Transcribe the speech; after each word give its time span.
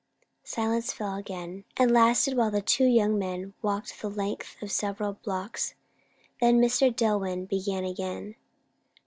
Silence 0.43 0.91
fell 0.91 1.15
again, 1.15 1.63
and 1.77 1.91
lasted 1.91 2.35
while 2.35 2.49
the 2.49 2.59
two 2.59 2.85
young 2.87 3.19
men 3.19 3.53
walked 3.61 4.01
the 4.01 4.09
length 4.09 4.59
of 4.59 4.71
several 4.71 5.13
blocks. 5.13 5.75
Then 6.39 6.59
Mr. 6.59 6.91
Dillwyn 6.91 7.45
began 7.47 7.83
again. 7.83 8.33